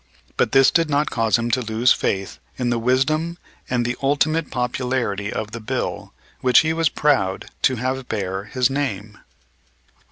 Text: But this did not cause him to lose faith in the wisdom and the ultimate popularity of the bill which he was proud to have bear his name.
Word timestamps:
But 0.35 0.51
this 0.51 0.71
did 0.71 0.89
not 0.89 1.11
cause 1.11 1.37
him 1.37 1.51
to 1.51 1.61
lose 1.61 1.93
faith 1.93 2.39
in 2.57 2.71
the 2.71 2.79
wisdom 2.79 3.37
and 3.69 3.85
the 3.85 3.95
ultimate 4.01 4.49
popularity 4.49 5.31
of 5.31 5.51
the 5.51 5.59
bill 5.59 6.11
which 6.39 6.61
he 6.61 6.73
was 6.73 6.89
proud 6.89 7.51
to 7.61 7.75
have 7.75 8.07
bear 8.09 8.45
his 8.45 8.67
name. 8.67 9.19